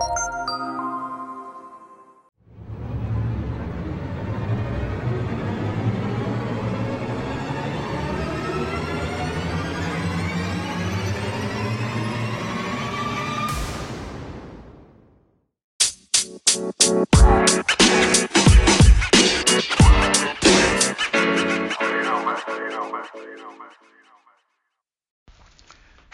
you 0.00 0.37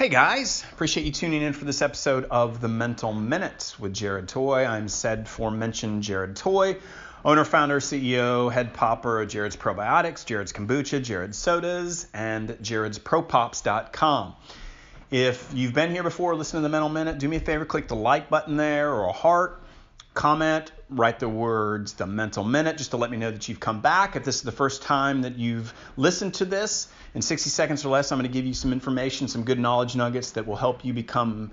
Hey 0.04 0.10
guys, 0.10 0.62
appreciate 0.70 1.06
you 1.06 1.12
tuning 1.12 1.40
in 1.40 1.54
for 1.54 1.64
this 1.64 1.80
episode 1.80 2.26
of 2.30 2.60
The 2.60 2.68
Mental 2.68 3.14
Minute 3.14 3.74
with 3.78 3.94
Jared 3.94 4.28
Toy. 4.28 4.66
I'm 4.66 4.86
said 4.86 5.26
for 5.26 5.48
forementioned 5.48 6.02
Jared 6.02 6.36
Toy, 6.36 6.76
owner, 7.24 7.42
founder, 7.46 7.80
CEO, 7.80 8.52
head 8.52 8.74
popper 8.74 9.22
of 9.22 9.30
Jared's 9.30 9.56
Probiotics, 9.56 10.26
Jared's 10.26 10.52
Kombucha, 10.52 11.02
Jared's 11.02 11.38
Sodas, 11.38 12.06
and 12.12 12.58
Jared's 12.60 12.98
ProPops.com. 12.98 14.34
If 15.10 15.50
you've 15.54 15.72
been 15.72 15.90
here 15.90 16.02
before, 16.02 16.34
listen 16.34 16.58
to 16.58 16.62
The 16.62 16.68
Mental 16.68 16.90
Minute, 16.90 17.18
do 17.18 17.26
me 17.26 17.38
a 17.38 17.40
favor, 17.40 17.64
click 17.64 17.88
the 17.88 17.96
like 17.96 18.28
button 18.28 18.58
there 18.58 18.92
or 18.92 19.04
a 19.04 19.12
heart, 19.12 19.63
comment, 20.14 20.72
write 20.88 21.18
the 21.18 21.28
words 21.28 21.94
The 21.94 22.06
Mental 22.06 22.44
Minute 22.44 22.78
just 22.78 22.92
to 22.92 22.96
let 22.96 23.10
me 23.10 23.16
know 23.16 23.30
that 23.30 23.48
you've 23.48 23.60
come 23.60 23.80
back. 23.80 24.16
If 24.16 24.24
this 24.24 24.36
is 24.36 24.42
the 24.42 24.52
first 24.52 24.82
time 24.82 25.22
that 25.22 25.36
you've 25.36 25.74
listened 25.96 26.34
to 26.34 26.44
this, 26.44 26.88
in 27.14 27.22
60 27.22 27.50
seconds 27.50 27.84
or 27.84 27.90
less, 27.90 28.10
I'm 28.10 28.18
going 28.18 28.30
to 28.30 28.32
give 28.32 28.46
you 28.46 28.54
some 28.54 28.72
information, 28.72 29.28
some 29.28 29.44
good 29.44 29.58
knowledge 29.58 29.94
nuggets 29.96 30.32
that 30.32 30.46
will 30.46 30.56
help 30.56 30.84
you 30.84 30.92
become 30.92 31.50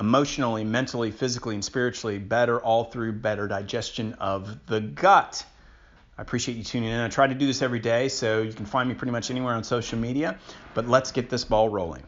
emotionally, 0.00 0.64
mentally, 0.64 1.10
physically, 1.10 1.54
and 1.54 1.64
spiritually 1.64 2.18
better, 2.18 2.60
all 2.60 2.84
through 2.84 3.12
better 3.12 3.48
digestion 3.48 4.14
of 4.14 4.66
the 4.66 4.80
gut. 4.80 5.44
I 6.16 6.22
appreciate 6.22 6.56
you 6.56 6.64
tuning 6.64 6.90
in. 6.90 7.00
I 7.00 7.08
try 7.08 7.26
to 7.26 7.34
do 7.34 7.46
this 7.46 7.62
every 7.62 7.78
day, 7.78 8.08
so 8.08 8.42
you 8.42 8.52
can 8.52 8.66
find 8.66 8.88
me 8.88 8.94
pretty 8.94 9.12
much 9.12 9.30
anywhere 9.30 9.54
on 9.54 9.64
social 9.64 9.98
media. 9.98 10.38
But 10.74 10.88
let's 10.88 11.12
get 11.12 11.30
this 11.30 11.44
ball 11.44 11.68
rolling. 11.68 12.02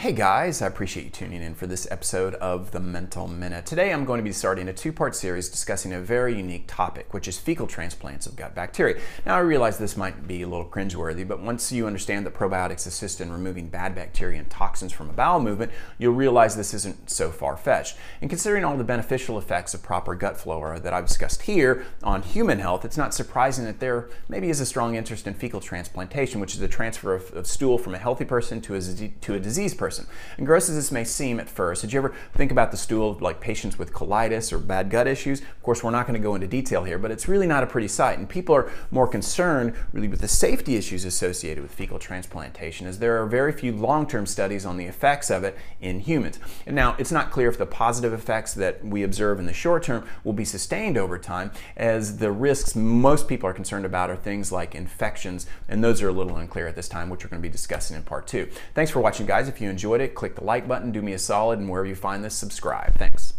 Hey 0.00 0.12
guys, 0.12 0.62
I 0.62 0.66
appreciate 0.66 1.04
you 1.04 1.10
tuning 1.10 1.42
in 1.42 1.54
for 1.54 1.66
this 1.66 1.86
episode 1.90 2.34
of 2.36 2.70
The 2.70 2.80
Mental 2.80 3.28
Minute. 3.28 3.66
Today 3.66 3.92
I'm 3.92 4.06
going 4.06 4.16
to 4.16 4.24
be 4.24 4.32
starting 4.32 4.66
a 4.66 4.72
two 4.72 4.94
part 4.94 5.14
series 5.14 5.50
discussing 5.50 5.92
a 5.92 6.00
very 6.00 6.34
unique 6.34 6.64
topic, 6.66 7.12
which 7.12 7.28
is 7.28 7.38
fecal 7.38 7.66
transplants 7.66 8.26
of 8.26 8.34
gut 8.34 8.54
bacteria. 8.54 8.98
Now, 9.26 9.36
I 9.36 9.40
realize 9.40 9.76
this 9.76 9.98
might 9.98 10.26
be 10.26 10.40
a 10.40 10.48
little 10.48 10.64
cringeworthy, 10.64 11.28
but 11.28 11.42
once 11.42 11.70
you 11.70 11.86
understand 11.86 12.24
that 12.24 12.32
probiotics 12.32 12.86
assist 12.86 13.20
in 13.20 13.30
removing 13.30 13.68
bad 13.68 13.94
bacteria 13.94 14.38
and 14.38 14.48
toxins 14.48 14.90
from 14.90 15.10
a 15.10 15.12
bowel 15.12 15.38
movement, 15.38 15.70
you'll 15.98 16.14
realize 16.14 16.56
this 16.56 16.72
isn't 16.72 17.10
so 17.10 17.30
far 17.30 17.58
fetched. 17.58 17.98
And 18.22 18.30
considering 18.30 18.64
all 18.64 18.78
the 18.78 18.84
beneficial 18.84 19.36
effects 19.36 19.74
of 19.74 19.82
proper 19.82 20.14
gut 20.14 20.38
flora 20.38 20.80
that 20.80 20.94
I've 20.94 21.08
discussed 21.08 21.42
here 21.42 21.84
on 22.02 22.22
human 22.22 22.58
health, 22.58 22.86
it's 22.86 22.96
not 22.96 23.12
surprising 23.12 23.66
that 23.66 23.80
there 23.80 24.08
maybe 24.30 24.48
is 24.48 24.60
a 24.60 24.66
strong 24.66 24.94
interest 24.94 25.26
in 25.26 25.34
fecal 25.34 25.60
transplantation, 25.60 26.40
which 26.40 26.54
is 26.54 26.60
the 26.60 26.68
transfer 26.68 27.14
of, 27.14 27.30
of 27.34 27.46
stool 27.46 27.76
from 27.76 27.94
a 27.94 27.98
healthy 27.98 28.24
person 28.24 28.62
to 28.62 28.74
a, 28.74 28.80
to 28.80 29.34
a 29.34 29.38
diseased 29.38 29.76
person 29.76 29.89
person. 29.90 30.06
And 30.38 30.46
gross 30.46 30.68
as 30.68 30.76
this 30.76 30.92
may 30.92 31.02
seem 31.02 31.40
at 31.40 31.48
first, 31.48 31.82
did 31.82 31.92
you 31.92 31.98
ever 31.98 32.14
think 32.32 32.52
about 32.52 32.70
the 32.70 32.76
stool 32.76 33.10
of 33.10 33.20
like 33.20 33.40
patients 33.40 33.76
with 33.76 33.92
colitis 33.92 34.52
or 34.52 34.58
bad 34.58 34.88
gut 34.88 35.08
issues? 35.08 35.40
Of 35.40 35.62
course, 35.64 35.82
we're 35.82 35.90
not 35.90 36.06
going 36.06 36.20
to 36.20 36.22
go 36.22 36.36
into 36.36 36.46
detail 36.46 36.84
here, 36.84 36.96
but 36.96 37.10
it's 37.10 37.26
really 37.26 37.48
not 37.48 37.64
a 37.64 37.66
pretty 37.66 37.88
sight. 37.88 38.16
And 38.18 38.28
people 38.28 38.54
are 38.54 38.70
more 38.92 39.08
concerned 39.08 39.74
really 39.92 40.06
with 40.06 40.20
the 40.20 40.28
safety 40.28 40.76
issues 40.76 41.04
associated 41.04 41.60
with 41.60 41.74
fecal 41.74 41.98
transplantation, 41.98 42.86
as 42.86 43.00
there 43.00 43.20
are 43.20 43.26
very 43.26 43.50
few 43.50 43.72
long-term 43.72 44.26
studies 44.26 44.64
on 44.64 44.76
the 44.76 44.84
effects 44.84 45.28
of 45.28 45.42
it 45.42 45.58
in 45.80 45.98
humans. 45.98 46.38
And 46.66 46.76
now, 46.76 46.94
it's 46.96 47.10
not 47.10 47.32
clear 47.32 47.48
if 47.48 47.58
the 47.58 47.66
positive 47.66 48.12
effects 48.12 48.54
that 48.54 48.84
we 48.84 49.02
observe 49.02 49.40
in 49.40 49.46
the 49.46 49.52
short 49.52 49.82
term 49.82 50.06
will 50.22 50.34
be 50.34 50.44
sustained 50.44 50.96
over 50.96 51.18
time, 51.18 51.50
as 51.76 52.18
the 52.18 52.30
risks 52.30 52.76
most 52.76 53.26
people 53.26 53.48
are 53.48 53.52
concerned 53.52 53.84
about 53.84 54.08
are 54.08 54.16
things 54.16 54.52
like 54.52 54.76
infections, 54.76 55.48
and 55.68 55.82
those 55.82 56.00
are 56.00 56.08
a 56.08 56.12
little 56.12 56.36
unclear 56.36 56.68
at 56.68 56.76
this 56.76 56.88
time, 56.88 57.10
which 57.10 57.24
we're 57.24 57.30
going 57.30 57.42
to 57.42 57.48
be 57.48 57.52
discussing 57.52 57.96
in 57.96 58.04
part 58.04 58.28
two. 58.28 58.48
Thanks 58.74 58.92
for 58.92 59.00
watching, 59.00 59.26
guys. 59.26 59.48
If 59.48 59.60
you 59.60 59.68
enjoyed 59.68 59.79
it, 60.00 60.14
click 60.14 60.36
the 60.36 60.44
like 60.44 60.68
button, 60.68 60.92
do 60.92 61.02
me 61.02 61.12
a 61.12 61.18
solid, 61.18 61.58
and 61.58 61.68
wherever 61.68 61.86
you 61.86 61.94
find 61.94 62.24
this, 62.24 62.34
subscribe. 62.34 62.94
Thanks. 62.94 63.34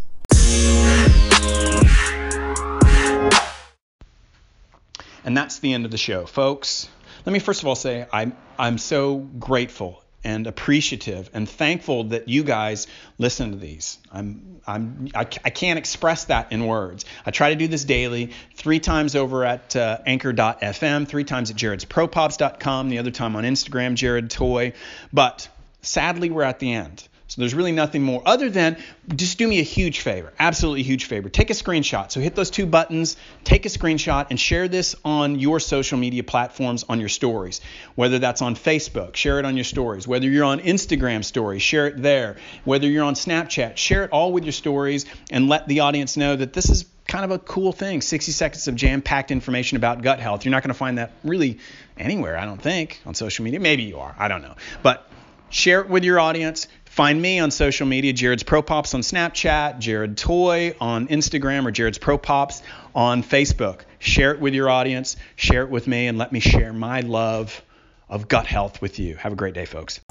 And 5.23 5.37
that's 5.37 5.59
the 5.59 5.73
end 5.73 5.85
of 5.85 5.91
the 5.91 5.97
show, 5.97 6.25
folks. 6.25 6.89
Let 7.25 7.33
me 7.33 7.39
first 7.39 7.61
of 7.61 7.67
all 7.67 7.75
say 7.75 8.07
I'm, 8.11 8.35
I'm 8.57 8.77
so 8.77 9.17
grateful 9.17 10.03
and 10.23 10.45
appreciative 10.45 11.29
and 11.33 11.49
thankful 11.49 12.05
that 12.05 12.27
you 12.27 12.43
guys 12.43 12.87
listen 13.17 13.51
to 13.51 13.57
these. 13.57 13.97
I'm, 14.11 14.61
I'm, 14.67 15.09
I, 15.15 15.21
I 15.21 15.49
can't 15.49 15.79
express 15.79 16.25
that 16.25 16.51
in 16.51 16.65
words. 16.65 17.05
I 17.25 17.31
try 17.31 17.49
to 17.49 17.55
do 17.55 17.67
this 17.67 17.83
daily, 17.83 18.31
three 18.55 18.79
times 18.79 19.15
over 19.15 19.43
at 19.43 19.75
uh, 19.75 19.99
anchor.fm, 20.05 21.07
three 21.07 21.23
times 21.23 21.49
at 21.49 21.57
jared'spropops.com, 21.57 22.89
the 22.89 22.99
other 22.99 23.11
time 23.11 23.35
on 23.35 23.43
Instagram, 23.43 23.95
Jared 23.95 24.29
Toy. 24.29 24.73
But 25.11 25.49
sadly, 25.81 26.29
we're 26.29 26.43
at 26.43 26.59
the 26.59 26.73
end. 26.73 27.07
So 27.31 27.39
there's 27.39 27.53
really 27.53 27.71
nothing 27.71 28.03
more 28.03 28.21
other 28.25 28.49
than 28.49 28.75
just 29.15 29.37
do 29.37 29.47
me 29.47 29.59
a 29.59 29.63
huge 29.63 30.01
favor, 30.01 30.33
absolutely 30.37 30.83
huge 30.83 31.05
favor. 31.05 31.29
Take 31.29 31.49
a 31.49 31.53
screenshot. 31.53 32.11
So 32.11 32.19
hit 32.19 32.35
those 32.35 32.49
two 32.49 32.65
buttons, 32.65 33.15
take 33.45 33.65
a 33.65 33.69
screenshot, 33.69 34.27
and 34.31 34.37
share 34.37 34.67
this 34.67 34.97
on 35.05 35.39
your 35.39 35.61
social 35.61 35.97
media 35.97 36.25
platforms 36.25 36.83
on 36.89 36.99
your 36.99 37.07
stories. 37.07 37.61
Whether 37.95 38.19
that's 38.19 38.41
on 38.41 38.55
Facebook, 38.55 39.15
share 39.15 39.39
it 39.39 39.45
on 39.45 39.55
your 39.55 39.63
stories. 39.63 40.05
Whether 40.05 40.27
you're 40.27 40.43
on 40.43 40.59
Instagram 40.59 41.23
stories, 41.23 41.61
share 41.61 41.87
it 41.87 42.01
there. 42.01 42.35
Whether 42.65 42.89
you're 42.89 43.05
on 43.05 43.13
Snapchat, 43.13 43.77
share 43.77 44.03
it 44.03 44.11
all 44.11 44.33
with 44.33 44.43
your 44.43 44.51
stories 44.51 45.05
and 45.31 45.47
let 45.47 45.69
the 45.69 45.79
audience 45.79 46.17
know 46.17 46.35
that 46.35 46.51
this 46.51 46.69
is 46.69 46.83
kind 47.07 47.23
of 47.23 47.31
a 47.31 47.39
cool 47.39 47.71
thing 47.71 48.01
60 48.01 48.33
seconds 48.33 48.67
of 48.67 48.75
jam 48.75 49.01
packed 49.01 49.31
information 49.31 49.77
about 49.77 50.01
gut 50.01 50.19
health. 50.19 50.43
You're 50.43 50.51
not 50.51 50.63
going 50.63 50.73
to 50.73 50.77
find 50.77 50.97
that 50.97 51.13
really 51.23 51.59
anywhere, 51.97 52.37
I 52.37 52.43
don't 52.43 52.61
think, 52.61 53.01
on 53.05 53.15
social 53.15 53.45
media. 53.45 53.61
Maybe 53.61 53.83
you 53.83 53.99
are, 53.99 54.13
I 54.19 54.27
don't 54.27 54.41
know. 54.41 54.55
But 54.83 55.07
share 55.51 55.81
it 55.81 55.89
with 55.89 56.03
your 56.03 56.19
audience. 56.19 56.67
Find 56.85 57.21
me 57.21 57.39
on 57.39 57.51
social 57.51 57.87
media, 57.87 58.11
Jared's 58.11 58.43
Pro 58.43 58.61
Pops 58.61 58.93
on 58.93 59.01
Snapchat, 59.01 59.79
Jared 59.79 60.17
Toy 60.17 60.75
on 60.81 61.07
Instagram, 61.07 61.65
or 61.65 61.71
Jared's 61.71 61.97
Pro 61.97 62.17
Pops 62.17 62.61
on 62.93 63.23
Facebook. 63.23 63.81
Share 63.99 64.31
it 64.31 64.41
with 64.41 64.53
your 64.53 64.69
audience, 64.69 65.15
share 65.35 65.63
it 65.63 65.69
with 65.69 65.87
me, 65.87 66.07
and 66.07 66.17
let 66.17 66.31
me 66.31 66.39
share 66.39 66.73
my 66.73 67.01
love 67.01 67.61
of 68.09 68.27
gut 68.27 68.47
health 68.47 68.81
with 68.81 68.99
you. 68.99 69.15
Have 69.15 69.31
a 69.31 69.37
great 69.37 69.53
day, 69.53 69.65
folks. 69.65 70.01